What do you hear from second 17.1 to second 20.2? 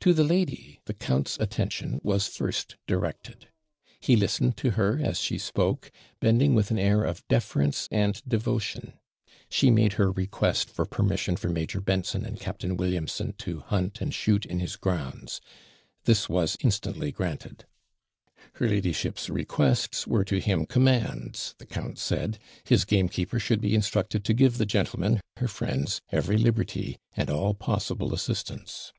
granted. 'Her ladyship's requests